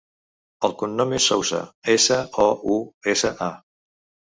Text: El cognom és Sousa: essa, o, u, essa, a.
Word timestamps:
El 0.67 0.71
cognom 0.79 1.13
és 1.17 1.27
Sousa: 1.33 1.59
essa, 1.97 2.19
o, 2.47 2.49
u, 2.79 2.81
essa, 3.15 3.35
a. 3.51 3.53